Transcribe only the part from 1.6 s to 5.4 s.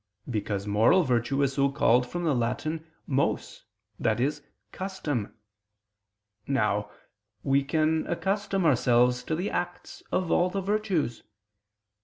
called from the Latin mos, i.e. custom.